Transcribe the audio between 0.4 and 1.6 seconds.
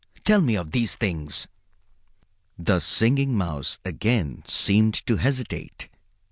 me of these things."